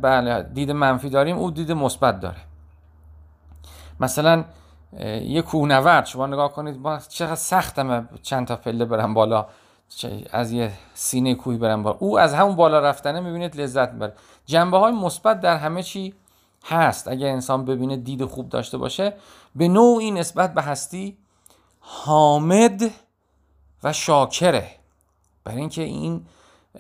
بله 0.01 0.43
دید 0.43 0.71
منفی 0.71 1.11
داریم 1.11 1.37
او 1.37 1.51
دید 1.51 1.73
مثبت 1.73 2.21
داره. 2.21 2.41
مثلا 4.01 4.45
یه 5.23 5.43
کوهنورد. 5.43 6.07
شما 6.07 6.27
نگاه 6.27 6.53
کنید 6.53 6.79
ما 6.79 6.99
چقدر 6.99 7.35
سختمه 7.35 8.09
چند 8.23 8.47
تا 8.47 8.57
پله 8.57 8.85
برم 8.85 9.15
بالا. 9.15 9.47
از 10.31 10.53
یه 10.53 10.73
سینه 10.95 11.35
کوهی 11.35 11.57
برم 11.57 11.83
بالا. 11.83 11.97
او 12.01 12.19
از 12.19 12.35
همون 12.35 12.57
بالا 12.57 12.81
رفتنه 12.81 13.21
می‌بینید 13.21 13.57
لذت 13.61 13.93
می‌بره. 13.93 14.13
جنبه 14.47 14.79
های 14.79 14.93
مثبت 14.93 15.41
در 15.41 15.57
همه 15.57 15.83
چی 15.83 16.15
هست. 16.65 17.09
اگر 17.09 17.29
انسان 17.29 17.65
ببینه 17.65 17.97
دید 17.97 18.25
خوب 18.25 18.49
داشته 18.49 18.79
باشه 18.79 19.15
به 19.57 19.69
نوعی 19.69 20.11
نسبت 20.11 20.55
به 20.55 20.63
هستی 20.63 21.19
حامد 21.81 22.83
و 23.85 23.93
شاکره. 23.93 24.71
برای 25.45 25.59
اینکه 25.61 25.83
این 25.83 26.27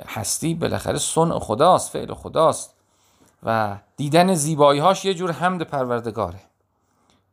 هستی 0.06 0.54
بالاخره 0.54 0.98
صنع 0.98 1.38
خداست 1.38 1.90
فعل 1.90 2.14
خداست 2.14 2.74
و 3.42 3.76
دیدن 3.96 4.34
زیبایی 4.34 4.80
هاش 4.80 5.04
یه 5.04 5.14
جور 5.14 5.32
حمد 5.32 5.62
پروردگاره. 5.62 6.40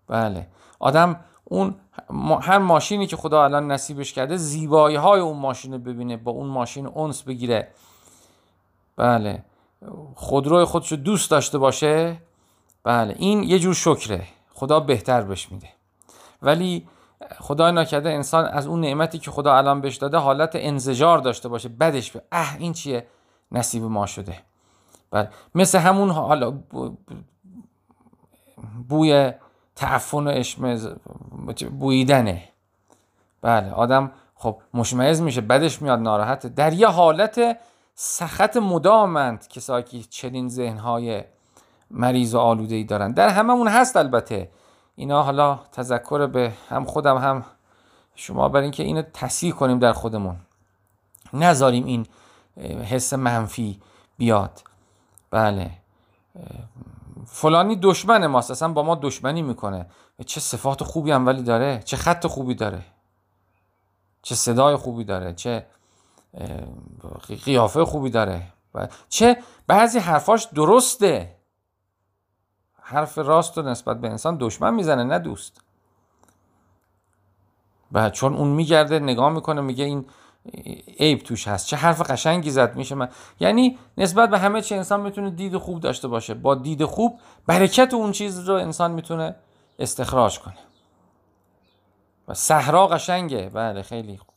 بله. 0.07 0.47
آدم 0.79 1.19
اون 1.43 1.75
هر 2.41 2.57
ماشینی 2.57 3.07
که 3.07 3.15
خدا 3.15 3.43
الان 3.43 3.71
نصیبش 3.71 4.13
کرده 4.13 4.37
زیبایی 4.37 4.95
های 4.95 5.19
اون 5.19 5.37
ماشین 5.37 5.73
رو 5.73 5.79
ببینه 5.79 6.17
با 6.17 6.31
اون 6.31 6.47
ماشین 6.47 6.85
اونس 6.85 7.23
بگیره. 7.23 7.67
بله. 8.95 9.43
خودروی 10.15 10.65
خودشو 10.65 10.95
دوست 10.95 11.31
داشته 11.31 11.57
باشه. 11.57 12.17
بله. 12.83 13.15
این 13.17 13.43
یه 13.43 13.59
جور 13.59 13.73
شکره. 13.73 14.23
خدا 14.53 14.79
بهتر 14.79 15.21
بهش 15.21 15.51
میده. 15.51 15.69
ولی 16.41 16.87
خدا 17.39 17.71
نکرده 17.71 18.09
انسان 18.09 18.45
از 18.45 18.67
اون 18.67 18.81
نعمتی 18.81 19.19
که 19.19 19.31
خدا 19.31 19.57
الان 19.57 19.81
بهش 19.81 19.95
داده 19.95 20.17
حالت 20.17 20.51
انزجار 20.53 21.17
داشته 21.17 21.49
باشه. 21.49 21.69
بدش 21.69 22.11
به 22.11 22.21
اه 22.31 22.55
این 22.59 22.73
چیه؟ 22.73 23.07
نصیب 23.51 23.83
ما 23.83 24.05
شده. 24.05 24.35
بله. 25.11 25.29
مثل 25.55 25.79
همون 25.79 26.09
حالا 26.09 26.51
بوی 28.89 29.33
تعفن 29.79 30.27
و 30.27 30.29
اشمز 30.29 30.87
بویدنه. 31.79 32.43
بله 33.41 33.71
آدم 33.71 34.11
خب 34.35 34.61
مشمعز 34.73 35.21
میشه 35.21 35.41
بدش 35.41 35.81
میاد 35.81 35.99
ناراحت. 35.99 36.47
در 36.47 36.73
یه 36.73 36.87
حالت 36.87 37.57
سخت 37.95 38.57
مدامند 38.57 39.47
کسایی 39.47 39.83
که 39.83 39.99
چنین 39.99 40.49
ذهنهای 40.49 41.23
مریض 41.91 42.35
و 42.35 42.39
آلوده 42.39 42.75
ای 42.75 42.83
دارن. 42.83 43.11
در 43.11 43.29
هممون 43.29 43.67
هست 43.67 43.97
البته. 43.97 44.49
اینا 44.95 45.23
حالا 45.23 45.59
تذکر 45.71 46.27
به 46.27 46.53
هم 46.69 46.85
خودم 46.85 47.17
هم 47.17 47.45
شما 48.15 48.49
برای 48.49 48.63
اینکه 48.63 48.83
اینو 48.83 49.01
تصحیح 49.13 49.53
کنیم 49.53 49.79
در 49.79 49.93
خودمون. 49.93 50.35
نذاریم 51.33 51.85
این 51.85 52.05
حس 52.85 53.13
منفی 53.13 53.79
بیاد. 54.17 54.63
بله 55.31 55.71
فلانی 57.31 57.75
دشمن 57.75 58.27
ماست 58.27 58.51
اصلا 58.51 58.73
با 58.73 58.83
ما 58.83 58.95
دشمنی 58.95 59.41
می‌کنه. 59.41 59.85
چه 60.25 60.39
صفات 60.39 60.83
خوبی 60.83 61.11
هم 61.11 61.25
ولی 61.25 61.43
داره 61.43 61.81
چه 61.85 61.97
خط 61.97 62.27
خوبی 62.27 62.55
داره 62.55 62.85
چه 64.21 64.35
صدای 64.35 64.75
خوبی 64.75 65.03
داره 65.03 65.33
چه 65.33 65.65
قیافه 67.45 67.85
خوبی 67.85 68.09
داره. 68.09 68.43
چه 69.09 69.37
بعضی 69.67 69.99
حرفاش 69.99 70.43
درسته. 70.43 71.35
حرف 72.81 73.17
راست 73.17 73.57
و 73.57 73.61
نسبت 73.61 74.01
به 74.01 74.09
انسان 74.09 74.37
دشمن 74.39 74.73
می‌زنه 74.73 75.03
نه 75.03 75.19
دوست. 75.19 75.61
و 77.91 78.09
چون 78.09 78.33
اون 78.35 78.47
میگرده 78.47 78.99
نگاه 78.99 79.29
می‌کنه 79.29 79.61
میگه 79.61 79.85
این 79.85 80.05
عیب 80.99 81.19
توش 81.19 81.47
هست. 81.47 81.67
چه 81.67 81.77
حرف 81.77 82.11
قشنگی 82.11 82.51
زد 82.51 82.75
میشه. 82.75 82.95
من 82.95 83.09
یعنی 83.39 83.77
نسبت 83.97 84.29
به 84.29 84.39
همه 84.39 84.61
چی 84.61 84.75
انسان 84.75 85.01
می‌تونه 85.01 85.29
دید 85.29 85.57
خوب 85.57 85.79
داشته 85.79 86.07
باشه. 86.07 86.33
با 86.33 86.55
دید 86.55 86.85
خوب 86.85 87.19
برکت 87.47 87.93
اون 87.93 88.11
چیز 88.11 88.39
رو 88.39 88.55
انسان 88.55 88.91
می‌تونه 88.91 89.35
استخراج 89.79 90.39
کنه. 90.39 90.57
و 92.27 92.33
صحرا 92.33 92.87
قشنگه. 92.87 93.49
بله 93.49 93.81
خیلی 93.81 94.17
خوب. 94.17 94.35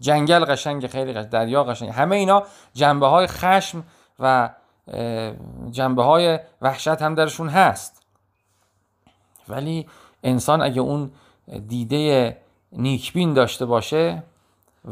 جنگل 0.00 0.44
قشنگه 0.44 0.88
خیلی 0.88 1.12
قشنگ 1.12 1.30
دریا 1.30 1.64
قشنگه. 1.64 1.92
همه 1.92 2.16
اینا 2.16 2.42
جنبه 2.74 3.06
های 3.06 3.26
خشم 3.26 3.84
و 4.18 4.50
جنبه 5.70 6.02
های 6.02 6.38
وحشت 6.62 7.02
هم 7.02 7.14
درشون 7.14 7.48
هست. 7.48 8.02
ولی 9.48 9.86
انسان 10.22 10.62
اگه 10.62 10.80
اون 10.80 11.10
دیده 11.68 12.36
نیکبین 12.72 13.34
داشته 13.34 13.66
باشه 13.66 14.22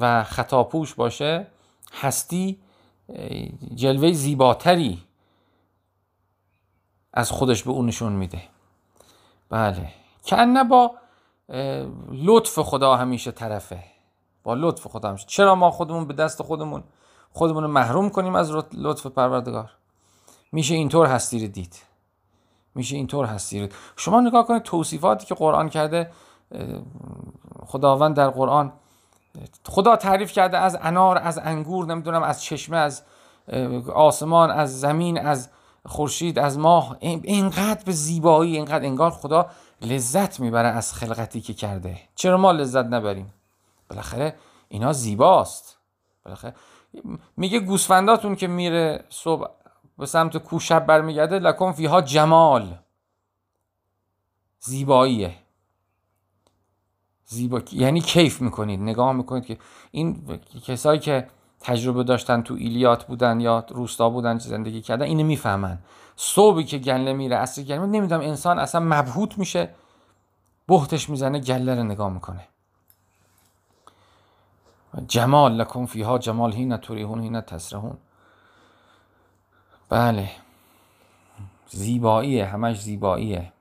و 0.00 0.24
خطاپوش 0.24 0.94
باشه 0.94 1.46
هستی 1.92 2.58
جلوه 3.74 4.12
زیباتری 4.12 5.02
از 7.12 7.30
خودش 7.30 7.62
به 7.62 7.70
اون 7.70 7.86
نشون 7.86 8.12
میده. 8.12 8.42
بله. 9.48 9.92
کنه 10.24 10.64
با 10.64 10.94
لطف 12.10 12.58
خدا 12.58 12.96
همیشه 12.96 13.30
طرفه. 13.30 13.84
با 14.42 14.54
لطف 14.54 14.86
خدا 14.86 15.08
همیشه. 15.08 15.26
چرا 15.28 15.54
ما 15.54 15.70
خودمون 15.70 16.06
به 16.06 16.14
دست 16.14 16.42
خودمون 16.42 16.84
خودمون 17.32 17.62
رو 17.62 17.68
محروم 17.68 18.10
کنیم 18.10 18.34
از 18.34 18.50
لطف 18.72 19.06
پروردگار؟ 19.06 19.70
میشه 20.52 20.74
اینطور 20.74 21.06
هستی 21.06 21.40
رو 21.40 21.52
دید. 21.52 21.76
میشه 22.74 22.96
اینطور 22.96 23.26
هستی 23.26 23.60
رو 23.60 23.68
شما 23.96 24.20
نگاه 24.20 24.46
کنید 24.46 24.62
توصیفاتی 24.62 25.26
که 25.26 25.34
قرآن 25.34 25.68
کرده 25.68 26.10
خداوند 27.66 28.16
در 28.16 28.30
قرآن 28.30 28.72
خدا 29.68 29.96
تعریف 29.96 30.32
کرده 30.32 30.58
از 30.58 30.78
انار 30.80 31.18
از 31.18 31.38
انگور 31.38 31.86
نمی‌دونم 31.86 32.22
از 32.22 32.42
چشمه 32.42 32.76
از 32.76 33.02
آسمان 33.94 34.50
از 34.50 34.80
زمین 34.80 35.18
از 35.18 35.48
خورشید 35.86 36.38
از 36.38 36.58
ماه. 36.58 36.96
اینقدر 37.00 37.84
به 37.84 37.92
زیبایی 37.92 38.56
اینقدر 38.56 38.84
انگار 38.84 39.10
خدا 39.10 39.50
لذت 39.82 40.40
می‌بره 40.40 40.68
از 40.68 40.92
خلقتی 40.92 41.40
که 41.40 41.54
کرده. 41.54 42.00
چرا 42.14 42.36
ما 42.36 42.52
لذت 42.52 42.84
نبریم؟ 42.84 43.34
بالاخره 43.88 44.34
اینا 44.68 44.92
زیباست. 44.92 45.78
بالاخره 46.24 46.54
میگه 47.36 47.60
گوسفنداتون 47.60 48.36
که 48.36 48.46
میره 48.46 49.04
صبح 49.08 49.46
به 49.98 50.06
سمت 50.06 50.36
کو 50.36 50.58
شب 50.58 50.86
برمیگرده 50.86 51.38
لکن 51.38 51.72
فیها 51.72 52.00
جمال. 52.00 52.74
زیباییه. 54.58 55.34
زیبا 57.26 57.62
یعنی 57.72 58.00
کیف 58.00 58.40
می‌کنید 58.40 58.80
نگاه 58.80 59.12
می‌کنید 59.12 59.46
که 59.46 59.58
این 59.90 60.40
کسایی 60.66 61.00
که 61.00 61.28
تجربه 61.60 62.04
داشتن 62.04 62.42
تو 62.42 62.54
ایلیات 62.54 63.04
بودن 63.06 63.40
یا 63.40 63.66
روستا 63.70 64.10
بودن 64.10 64.38
زندگی 64.38 64.82
کردن 64.82 65.04
اینو 65.06 65.24
می‌فهمن. 65.24 65.78
صبحی 66.16 66.64
که 66.64 66.78
گله 66.78 67.12
میره 67.12 67.36
اصر 67.36 67.62
گله 67.62 67.86
نمی‌دونم 67.86 68.20
انسان 68.20 68.58
اصلا 68.58 68.80
مبهوت 68.80 69.38
میشه 69.38 69.68
بهتش 70.68 71.10
می‌زنه 71.10 71.38
گله 71.38 71.74
رو 71.74 71.82
نگاه 71.82 72.12
می‌کنه. 72.12 72.48
جمال 75.08 75.52
لکن 75.52 75.86
فیها 75.86 76.18
جمال 76.18 76.52
هین 76.52 76.76
توریهون 76.76 77.20
هین 77.20 77.40
تسرهون 77.40 77.96
بله. 79.88 80.30
زیباییه 81.68 82.46
همش 82.46 82.80
زیباییه. 82.80 83.52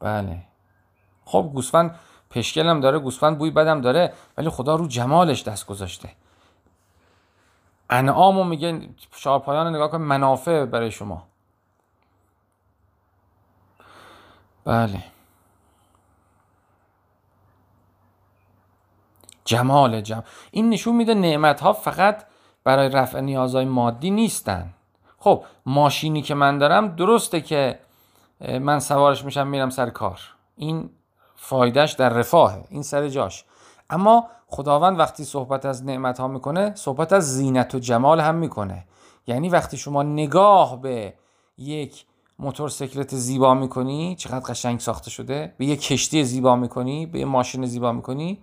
بله. 0.00 0.47
خب 1.28 1.50
گوسفند 1.54 1.98
پشکلم 2.30 2.80
داره 2.80 2.98
گوسفند 2.98 3.38
بوی 3.38 3.50
بدم 3.50 3.80
داره 3.80 4.12
ولی 4.38 4.48
خدا 4.48 4.74
رو 4.74 4.86
جمالش 4.86 5.42
دست 5.42 5.66
گذاشته. 5.66 6.08
انعامو 7.90 8.44
میگه 8.44 8.88
شارپایان 9.12 9.74
نگاه 9.74 9.90
کن 9.90 9.98
منافع 9.98 10.64
برای 10.64 10.90
شما. 10.90 11.26
بله. 14.64 15.04
جمال 19.44 20.00
جمال 20.00 20.22
این 20.50 20.70
نشون 20.70 20.96
میده 20.96 21.14
نعمت 21.14 21.60
ها 21.60 21.72
فقط 21.72 22.24
برای 22.64 22.88
رفع 22.88 23.20
نیازهای 23.20 23.64
مادی 23.64 24.10
نیستن. 24.10 24.74
خب 25.18 25.44
ماشینی 25.66 26.22
که 26.22 26.34
من 26.34 26.58
دارم 26.58 26.88
درسته 26.88 27.40
که 27.40 27.78
من 28.40 28.78
سوارش 28.78 29.24
میشم 29.24 29.46
میرم 29.46 29.70
سر 29.70 29.90
کار. 29.90 30.20
این 30.56 30.90
فایدهش 31.40 31.92
در 31.92 32.08
رفاهه. 32.08 32.64
این 32.68 32.82
سر 32.82 33.08
جاش. 33.08 33.44
اما 33.90 34.28
خداوند 34.46 34.98
وقتی 34.98 35.24
صحبت 35.24 35.66
از 35.66 35.84
نعمت 35.84 36.20
ها 36.20 36.28
می‌کنه 36.28 36.74
صحبت 36.74 37.12
از 37.12 37.34
زینت 37.34 37.74
و 37.74 37.78
جمال 37.78 38.20
هم 38.20 38.34
می‌کنه. 38.34 38.84
یعنی 39.26 39.48
وقتی 39.48 39.76
شما 39.76 40.02
نگاه 40.02 40.80
به 40.80 41.14
یک 41.58 42.04
موتورسیکلت 42.38 43.14
زیبا 43.14 43.54
می‌کنی 43.54 44.16
چقدر 44.16 44.52
قشنگ 44.52 44.80
ساخته 44.80 45.10
شده 45.10 45.54
به 45.58 45.66
یک 45.66 45.82
کشتی 45.82 46.24
زیبا 46.24 46.56
می‌کنی 46.56 47.06
به 47.06 47.18
یک 47.20 47.26
ماشین 47.26 47.66
زیبا 47.66 47.92
می‌کنی 47.92 48.42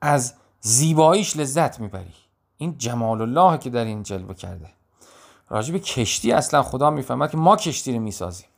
از 0.00 0.34
زیباییش 0.60 1.36
لذت 1.36 1.80
می‌بری. 1.80 2.14
این 2.56 2.78
جمال 2.78 3.20
الله 3.22 3.58
که 3.58 3.70
در 3.70 3.84
این 3.84 4.02
جلوه 4.02 4.34
کرده. 4.34 4.70
راجع 5.48 5.72
به 5.72 5.78
کشتی 5.78 6.32
اصلا 6.32 6.62
خدا 6.62 6.90
می‌فهمد 6.90 7.30
که 7.30 7.36
ما 7.36 7.56
کشتی 7.56 7.92
رو 7.92 8.00
می‌سازیم. 8.00 8.48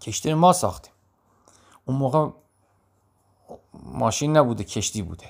کشتی 0.00 0.30
رو 0.30 0.38
ما 0.38 0.52
ساختیم. 0.52 0.92
اون 1.84 1.96
موقع 1.96 2.28
ماشین 3.72 4.36
نبوده 4.36 4.64
کشتی 4.64 5.02
بوده. 5.02 5.26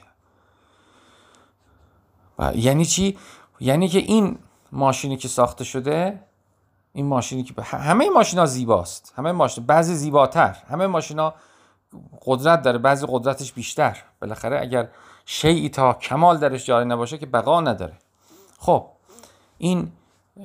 و 2.38 2.52
یعنی 2.54 2.84
چی؟ 2.84 3.18
یعنی 3.60 3.88
که 3.88 3.98
این 3.98 4.38
ماشینی 4.72 5.16
که 5.16 5.28
ساخته 5.28 5.64
شده 5.64 6.20
این 6.92 7.06
ماشینی 7.06 7.42
که 7.42 7.62
همه 7.62 8.10
ماشینا 8.10 8.46
زیباست. 8.46 9.12
همه 9.16 9.32
ماشین 9.32 9.66
بعضی 9.66 9.94
زیباتر. 9.94 10.56
همه 10.68 10.86
ماشینا 10.86 11.34
قدرت 12.26 12.62
داره 12.62 12.78
بعضی 12.78 13.06
قدرتش 13.08 13.52
بیشتر. 13.52 14.02
بالاخره 14.20 14.60
اگر 14.60 14.88
شیعی 15.26 15.68
تا 15.68 15.92
کمال 15.92 16.38
درش 16.38 16.66
جاری 16.66 16.88
نباشه 16.88 17.18
که 17.18 17.26
بقا 17.26 17.60
نداره. 17.60 17.98
خب 18.58 18.86
این 19.58 19.92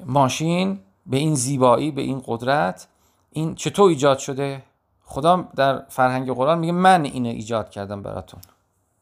ماشین 0.05 0.79
به 1.05 1.17
این 1.17 1.35
زیبایی 1.35 1.91
به 1.91 2.01
این 2.01 2.23
قدرت 2.25 2.88
این 3.31 3.55
چطور 3.55 3.89
ایجاد 3.89 4.17
شده؟ 4.17 4.63
خدا 5.10 5.48
در 5.56 5.84
فرهنگ 5.89 6.32
قرآن 6.32 6.60
میگه 6.60 6.72
من 6.72 7.06
اینو 7.06 7.30
ایجاد 7.30 7.70
کردم 7.70 8.01
براتون. 8.01 8.42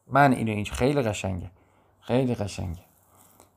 من 0.06 0.32
اینو 0.32 0.52
اینج 0.52 0.70
خیلی 0.70 1.02
قشنگه. 1.02 1.50
خیلی 2.00 2.34
قشنگه. 2.34 2.80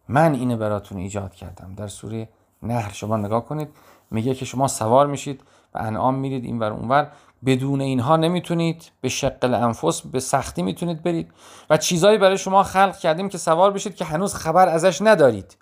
من 0.08 0.34
اینو 0.34 0.58
براتون 0.58 0.98
ایجاد 0.98 1.34
کردم. 1.36 1.74
در 1.76 1.88
سوره 1.88 2.30
نهر 2.64 2.92
شما 2.94 3.18
نگاه 3.18 3.46
کنید. 3.46 3.70
میگه 4.12 4.36
که 4.36 4.46
شما 4.46 4.68
سوار 4.68 5.08
میشید 5.08 5.44
و 5.74 5.78
انعام 5.78 6.16
میرید 6.16 6.46
این 6.46 6.60
ور 6.60 6.72
اونور 6.72 7.12
بدون 7.46 7.82
اینها 7.82 8.18
نمی‌تونید. 8.18 8.92
به 9.02 9.10
شقل 9.10 9.54
انفس 9.54 10.02
به 10.02 10.20
سختی 10.20 10.62
می‌تونید 10.62 11.04
برید. 11.04 11.32
و 11.70 11.78
چیزایی 11.78 12.18
برای 12.18 12.38
شما 12.38 12.64
خلق 12.64 12.98
کردیم 12.98 13.30
که 13.30 13.38
سوار 13.38 13.72
بشید 13.72 13.96
که 13.96 14.06
هنوز 14.06 14.36
خبر 14.36 14.68
ازش 14.68 15.02
ندارید. 15.02 15.58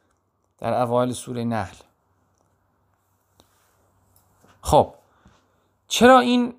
در 0.58 0.82
اوایل 0.82 1.12
سوره 1.12 1.44
نحل. 1.44 1.76
خب. 4.62 4.94
چرا 5.88 6.20
این 6.20 6.54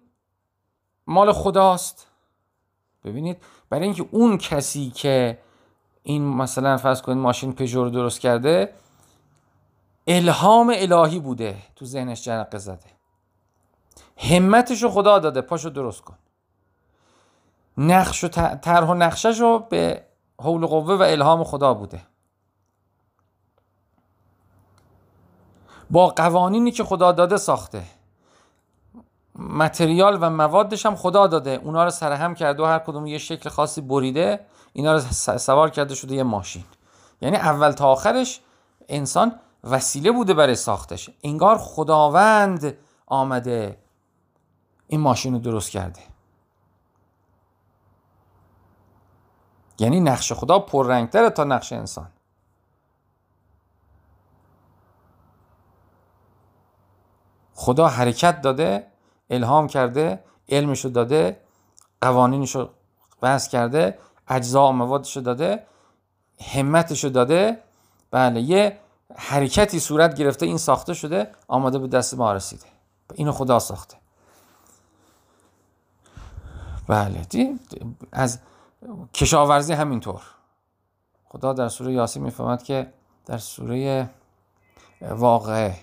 مال 1.11 1.33
خداست. 1.33 2.07
ببینید 3.05 3.43
برای 3.71 3.85
اینکه 3.85 4.07
اون 4.11 4.39
کسی 4.39 4.91
که 4.91 5.39
این 6.03 6.29
مثلا 6.29 6.77
فرض 6.77 7.03
کنید 7.03 7.19
ماشین 7.19 7.53
پژو 7.53 7.85
رو 7.85 7.91
درست 7.91 8.21
کرده 8.21 8.75
الهام 10.07 10.73
الهی 10.77 11.19
بوده 11.19 11.57
تو 11.77 11.85
ذهنش 11.85 12.23
جرقه 12.23 12.59
زده. 12.59 12.91
همتش 14.17 14.83
رو 14.83 14.91
خدا 14.91 15.19
داده 15.19 15.41
پاشو 15.41 15.69
درست 15.69 16.01
کن. 16.01 16.19
نقش 17.79 18.25
و 18.25 18.29
طرح 18.29 18.89
و 18.89 18.95
نقشش 18.95 19.41
رو 19.41 19.59
به 19.59 20.05
حول 20.41 20.67
قوه 20.67 20.95
و 20.95 21.03
الهام 21.03 21.45
خدا 21.45 21.75
بوده. 21.75 22.03
با 25.91 26.09
قوانینی 26.09 26.71
که 26.71 26.85
خدا 26.85 27.13
داده 27.13 27.37
ساخته. 27.37 27.83
متریال 29.35 30.19
و 30.21 30.31
موادش 30.31 30.87
هم 30.87 30.97
خدا 30.97 31.27
داده. 31.27 31.61
اونا 31.65 31.85
رو 31.85 31.91
سرهم 31.91 32.35
کرده 32.35 32.63
و 32.63 32.67
هر 32.67 32.79
کدوم 32.79 33.07
یه 33.07 33.19
شکل 33.19 33.51
خاصی 33.51 33.81
بریده 33.81 34.47
اینا 34.73 34.93
رو 34.93 35.01
سوار 35.39 35.71
کرده 35.71 35.95
شده 35.95 36.15
یه 36.15 36.23
ماشین. 36.23 36.65
یعنی 37.21 37.37
اول 37.37 37.73
تا 37.73 37.89
آخرش 37.89 38.41
انسان 38.89 39.41
وسیله 39.65 40.13
بوده 40.13 40.35
برای 40.35 40.55
ساختش. 40.55 41.11
انگار 41.25 41.59
خداوند 41.59 42.77
آمده 43.07 43.79
این 44.87 45.01
ماشین 45.01 45.33
رو 45.33 45.39
درست 45.39 45.71
کرده. 45.71 46.01
یعنی 49.79 50.01
نقش 50.01 50.33
خدا 50.33 50.59
پررنگتره 50.59 51.31
تا 51.31 51.45
نقش 51.45 51.73
انسان. 51.73 52.09
خدا 57.55 57.89
حرکت 57.89 58.41
داده 58.41 58.90
الهام 59.31 59.67
کرده 59.67 60.25
علمشو 60.49 60.89
داده 60.89 61.41
قوانینشو 62.01 62.69
بحث 63.21 63.49
کرده 63.49 63.99
اجزا 64.29 64.69
و 64.69 64.73
موادشو 64.73 65.21
داده 65.21 65.67
همتشو 66.55 67.09
داده. 67.09 67.63
بله 68.11 68.41
یه 68.41 68.79
حرکتی 69.17 69.81
صورت 69.81 70.15
گرفته 70.15 70.47
این 70.47 70.59
ساخته 70.59 70.95
شده 70.95 71.31
آماده 71.49 71.79
به 71.79 71.89
دست 71.89 72.15
ما 72.15 72.33
رسیده. 72.33 72.67
اینو 73.15 73.33
خدا 73.33 73.59
ساخته. 73.59 73.97
بله 76.89 77.27
از 78.13 78.39
کشاورزی 79.15 79.73
همینطور. 79.73 80.23
خدا 81.29 81.53
در 81.53 81.69
سوره 81.69 81.93
یاسین 81.93 82.23
می‌فهمد 82.23 82.63
که 82.63 82.93
در 83.27 83.39
سوره 83.39 84.11
واقعه 85.01 85.77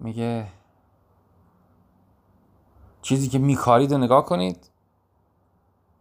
میگه 0.00 0.46
چیزی 3.04 3.28
که 3.28 3.38
میکارید 3.38 3.92
رو 3.92 3.98
نگاه 3.98 4.24
کنید. 4.24 4.70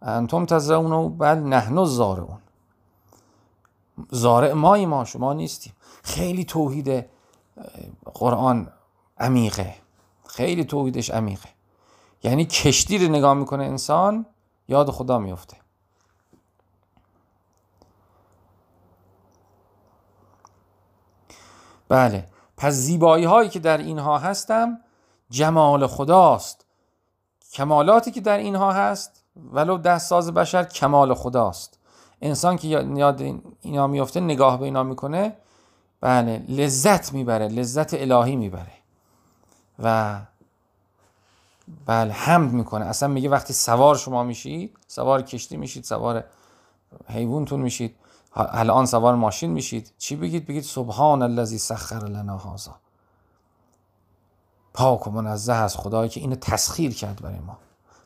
انتم 0.02 0.46
تزرعون 0.46 1.18
بل 1.18 1.36
نحن 1.36 1.86
زارعون 1.86 2.38
زارع 4.10 4.54
مایی 4.54 4.86
ما 4.86 5.06
شما 5.06 5.34
نیستیم. 5.34 5.74
خیلی 6.04 6.46
توحید 6.46 7.06
قرآن 8.14 8.72
عمیقه. 9.18 9.76
خیلی 10.28 10.66
توحیدش 10.66 11.10
عمیقه. 11.10 11.50
یعنی 12.24 12.46
کشتی 12.46 12.98
رو 12.98 13.12
نگاه 13.12 13.34
می‌کنه 13.34 13.64
انسان 13.64 14.26
یاد 14.68 14.92
خدا 14.92 15.20
میفته 15.20 15.58
بله. 21.88 22.28
پس 22.58 22.74
زیبایی 22.74 23.26
هایی 23.26 23.50
که 23.50 23.60
در 23.60 23.78
اینها 23.78 24.18
هستم 24.18 24.80
جمال 25.30 25.88
خداست. 25.88 26.63
کمالاتی 27.54 28.12
که 28.12 28.22
در 28.22 28.38
اینها 28.38 28.72
هست 28.72 29.24
ولو 29.52 29.78
ده 29.78 29.98
ساز 29.98 30.32
بشر 30.32 30.64
کمال 30.64 31.14
خداست. 31.14 31.80
انسان 32.22 32.58
که 32.58 32.68
یاد 32.68 33.22
اینا 33.62 33.88
میفته 33.88 34.20
نگاه 34.20 34.60
به 34.60 34.66
اینا 34.66 34.84
می‌کنه 34.84 35.38
بله 36.02 36.46
لذت 36.50 37.14
می‌بره 37.14 37.48
لذت 37.48 37.94
الهی 37.94 38.36
می‌بره. 38.36 38.72
و 39.80 40.20
بله 41.86 42.14
حمد 42.14 42.52
می‌کنه. 42.52 42.86
اصلا 42.86 43.10
میگه 43.10 43.30
وقتی 43.30 43.54
سوار 43.54 43.98
شما 43.98 44.24
میشید 44.24 44.78
سوار 44.88 45.22
کشتی 45.22 45.58
میشید 45.58 45.84
سوار 45.84 46.24
حیوانتون 47.08 47.60
میشید 47.60 47.96
الان 48.36 48.86
سوار 48.86 49.16
ماشین 49.16 49.52
میشید 49.52 49.92
چی 49.98 50.16
بگید؟ 50.16 50.48
بگید 50.48 50.64
سبحان 50.64 51.22
الذی 51.22 51.58
سخر 51.58 52.06
لنا 52.06 52.38
هذا. 52.38 52.76
پاک 54.74 55.08
و 55.08 55.12
منزه 55.12 55.54
از 55.54 55.78
خدایی 55.78 56.10
که 56.10 56.20
اینو 56.20 56.36
تسخیر 56.36 56.94
کرد 56.94 57.22
برای 57.22 57.40
ما. 57.40 57.58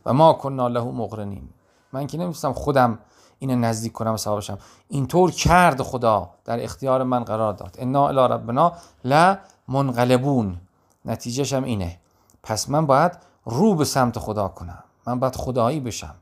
و 0.05 0.13
ما 0.13 0.33
کنا 0.33 0.67
له 0.67 0.83
مقرنین. 0.83 1.49
من 1.93 2.07
که 2.07 2.17
نمیستم 2.17 2.53
خودم 2.53 2.99
اینو 3.39 3.55
نزدیک 3.55 3.91
کنم 3.91 4.13
و 4.13 4.17
ثوابشم 4.17 4.57
اینطور 4.89 5.31
کرد 5.31 5.81
خدا. 5.81 6.29
در 6.45 6.63
اختیار 6.63 7.03
من 7.03 7.23
قرار 7.23 7.53
داد. 7.53 7.75
انا 7.79 8.07
الی 8.07 8.33
ربنا 8.33 8.73
لا 9.03 9.37
منقلبون 9.67 10.57
نتیجهش 11.05 11.53
هم 11.53 11.63
اینه. 11.63 11.99
پس 12.43 12.69
من 12.69 12.85
باید 12.85 13.11
رو 13.45 13.75
به 13.75 13.85
سمت 13.85 14.19
خدا 14.19 14.47
کنم. 14.47 14.83
من 15.07 15.19
باید 15.19 15.35
خدایی 15.35 15.79
بشم. 15.79 16.15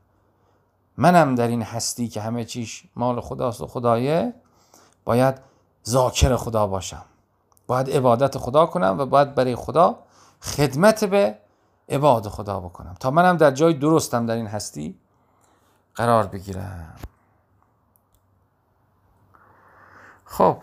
منم 0.96 1.34
در 1.34 1.48
این 1.48 1.62
هستی 1.62 2.08
که 2.08 2.20
همه 2.20 2.44
چیش 2.44 2.84
مال 2.96 3.20
خداست 3.20 3.60
و 3.60 3.66
خدایه 3.66 4.34
باید 5.04 5.34
ذاکر 5.88 6.36
خدا 6.36 6.66
باشم. 6.66 7.02
باید 7.66 7.90
عبادت 7.90 8.38
خدا 8.38 8.66
کنم 8.66 8.96
و 8.98 9.06
باید 9.06 9.34
برای 9.34 9.56
خدا 9.56 9.96
خدمت 10.42 11.04
به 11.04 11.38
عباد 11.88 12.28
خدا 12.28 12.60
بکنم. 12.60 12.94
تا 13.00 13.10
منم 13.10 13.36
در 13.36 13.50
جای 13.50 13.74
درستم 13.74 14.26
در 14.26 14.34
این 14.34 14.46
هستی 14.46 14.98
قرار 15.94 16.26
بگیرم. 16.26 16.96
خب. 20.24 20.58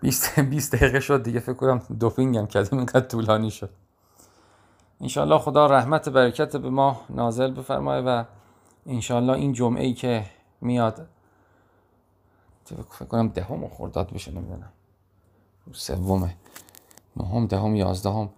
20 0.00 0.40
20 0.40 0.74
دقیقه 0.74 1.00
شد 1.00 1.22
دیگه 1.22 1.40
فکر 1.40 1.54
کنم 1.54 1.78
دوپینگم 2.00 2.46
کردم 2.46 2.76
اینقدر 2.78 3.06
طولانی 3.06 3.50
شد. 3.50 3.70
انشالله 5.00 5.38
خدا 5.38 5.66
رحمت 5.66 6.08
برکت 6.08 6.56
به 6.56 6.70
ما 6.70 7.00
نازل 7.10 7.54
بفرمایه 7.54 8.02
و 8.02 8.24
انشالله 8.86 9.32
این 9.32 9.52
جمعه 9.52 9.84
ای 9.84 9.94
که 9.94 10.24
میاد 10.60 11.06
فکر 12.64 13.04
کنم 13.04 13.28
دهم 13.28 13.68
خرداد 13.68 14.12
بشه 14.12 14.32
نمی‌دونم. 14.32 14.72
سومه 15.72 16.34
نهم 17.16 17.46
دهم 17.46 17.76
یازدهم. 17.76 18.28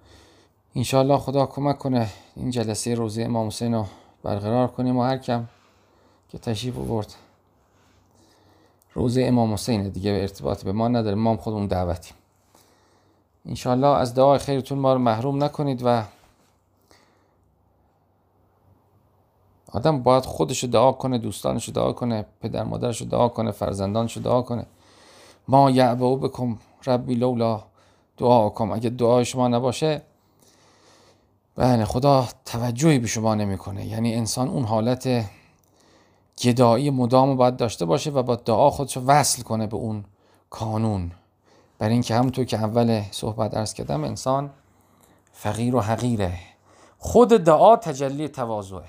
انشالله 0.75 1.19
خدا 1.19 1.47
کمک 1.47 1.79
کنه 1.79 2.09
این 2.37 2.51
جلسه 2.51 2.95
روزه 2.95 3.23
امام 3.23 3.47
حسین 3.47 3.75
رو 3.75 3.87
برقرار 4.23 4.69
کنیم 4.69 4.97
و 4.97 5.03
هر 5.03 5.19
کم 5.19 5.49
که 6.29 6.39
تشریف 6.39 6.79
آورد. 6.79 7.15
روزه 8.95 9.25
امام 9.25 9.53
حسین 9.53 9.89
دیگه 9.89 10.13
به 10.13 10.21
ارتباط 10.21 10.65
به 10.65 10.73
ما 10.73 10.89
نداره 10.89 11.15
ما 11.15 11.31
هم 11.31 11.37
خودمون 11.37 11.67
دعوتیم. 11.67 12.15
انشالله 13.47 13.87
از 13.87 14.15
دعای 14.15 14.39
خیرتون 14.39 14.79
ما 14.79 14.93
رو 14.93 14.99
محروم 14.99 15.45
نکنید 15.45 15.83
و 15.85 16.05
آدم 19.73 20.03
باید 20.03 20.25
خودش 20.25 20.65
دعا 20.65 20.93
کنه 20.93 21.19
دوستانش 21.19 21.69
دعا 21.69 21.93
کنه 21.93 22.27
پدر 22.41 22.65
مادرش 22.65 23.03
دعا 23.03 23.29
کنه 23.29 23.51
فرزندانش 23.51 24.19
دعا 24.19 24.43
کنه. 24.43 24.67
ما 25.49 25.71
یعبو 25.71 26.17
بکن 26.17 26.59
ربی 26.87 27.15
لولا 27.15 27.63
دعا 28.17 28.49
کن. 28.49 28.71
اگه 28.71 28.91
دعای 28.91 29.25
شما 29.25 29.49
نباشه 29.49 30.03
بله 31.57 31.85
خدا 31.85 32.29
توجهی 32.45 32.99
به 32.99 33.07
شما 33.07 33.35
نمی‌کنه. 33.35 33.87
یعنی 33.87 34.15
انسان 34.15 34.49
اون 34.49 34.65
حالت 34.65 35.25
گدایی 36.43 36.91
مدام 36.91 37.37
باید 37.37 37.57
داشته 37.57 37.85
باشه 37.85 38.11
و 38.11 38.23
با 38.23 38.37
دعا 38.37 38.71
خودش 38.71 38.97
وصل 39.07 39.43
کنه 39.43 39.67
به 39.67 39.77
اون 39.77 40.05
کانون. 40.51 41.13
برای 41.79 41.93
اینکه 41.93 42.15
همونطور 42.15 42.45
که 42.45 42.57
اول 42.57 43.03
صحبت 43.11 43.55
ارز 43.55 43.75
کردم 43.75 44.05
انسان 44.05 44.51
فقیر 45.33 45.77
و 45.77 45.81
حقیره. 45.81 46.39
خود 46.99 47.29
دعا 47.29 47.77
تجلی 47.77 48.29
تواضعه. 48.29 48.89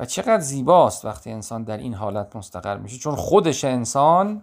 و 0.00 0.04
چقدر 0.04 0.40
زیباست 0.40 1.04
وقتی 1.04 1.30
انسان 1.30 1.62
در 1.62 1.76
این 1.76 1.94
حالت 1.94 2.36
مستقر 2.36 2.76
میشه. 2.76 2.98
چون 2.98 3.16
خودش 3.16 3.64
انسان 3.64 4.42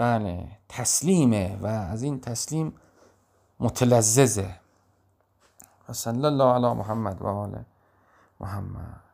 بله 0.00 0.48
تسلیمه 0.68 1.58
و 1.62 1.66
از 1.66 2.02
این 2.02 2.20
تسلیم 2.20 2.72
متلذذه. 3.60 4.60
و 5.88 5.92
صلی 5.92 6.24
الله 6.24 6.44
علی 6.44 6.74
محمد 6.74 7.22
و 7.22 7.26
آل 7.26 7.62
محمد. 8.40 9.09